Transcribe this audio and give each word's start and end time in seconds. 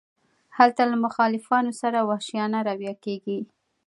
هلته 0.57 0.81
له 0.89 0.95
مخالفانو 1.05 1.71
سره 1.81 1.99
وحشیانه 2.09 2.59
رویه 2.67 2.95
کیږي. 3.03 3.39